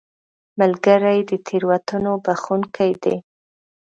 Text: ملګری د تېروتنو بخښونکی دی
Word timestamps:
ملګری 0.59 1.19
د 1.29 1.31
تېروتنو 1.45 2.13
بخښونکی 2.25 2.91
دی 3.03 3.15